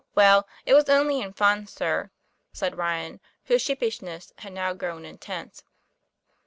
well 0.15 0.47
it 0.65 0.73
was 0.73 0.89
only 0.89 1.21
in 1.21 1.31
fun, 1.31 1.67
sir," 1.67 2.09
said 2.51 2.75
Ryan, 2.75 3.19
whose 3.45 3.61
sheepishness 3.61 4.33
had 4.39 4.51
now 4.53 4.73
grown 4.73 5.05
intense. 5.05 5.61